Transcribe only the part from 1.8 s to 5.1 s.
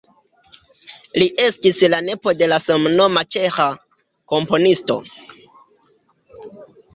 la nepo de la samnoma ĉeĥa komponisto.